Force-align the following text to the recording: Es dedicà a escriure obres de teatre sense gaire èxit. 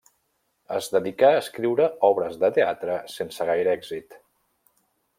Es 0.77 0.87
dedicà 0.93 1.29
a 1.33 1.41
escriure 1.43 1.87
obres 2.09 2.41
de 2.45 2.51
teatre 2.57 2.99
sense 3.19 3.51
gaire 3.51 3.75
èxit. 3.79 4.21